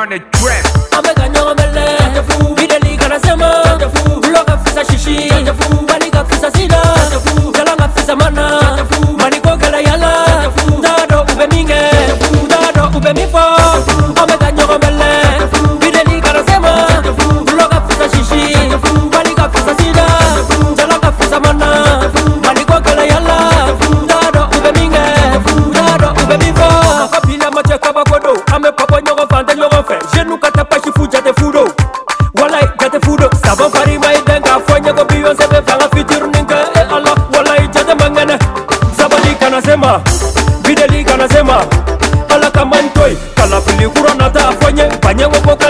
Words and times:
on 0.00 0.08
the 0.08 0.18
dress. 0.18 0.66
Ameka 0.96 1.28
nyoro 1.28 1.54
mbele, 1.54 1.86
videli 2.54 2.96
kana 2.96 3.20
sema, 3.20 3.62
uloka 4.24 4.58
fisa 4.58 4.84
shishi, 4.84 5.30
walika 5.88 6.24
fisa 6.24 6.50
sida. 6.52 7.49
zvenhu 30.12 30.38
kata 30.38 30.64
pachifu 30.64 31.06
jatefudo 31.06 31.62
walai 32.34 32.68
jatefudo 32.80 33.30
sava 33.44 33.68
vari 33.68 33.96
vaidanga 34.02 34.52
fanyago 34.66 35.04
biyonse 35.04 35.46
vevanga 35.52 35.86
fiti 35.94 36.16
runenge 36.22 36.54
eala 36.80 37.10
walai 37.36 37.68
jate 37.74 37.94
mangana 38.00 38.38
savali 38.98 39.34
kana 39.40 39.62
sema 39.62 40.00
videli 40.66 41.04
kana 41.04 41.28
sema 41.28 41.56
alakamantoi 42.28 43.18
kalapili 43.36 43.88
kuronata 43.88 44.48
afanye 44.48 44.84
vanyevovoka 45.02 45.69